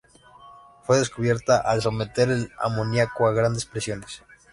Fue 0.81 0.97
descubierta 0.97 1.59
al 1.59 1.83
someter 1.83 2.31
el 2.31 2.51
amoniaco 2.59 3.27
a 3.27 3.33
grandes 3.33 3.67
presiones. 3.67 4.23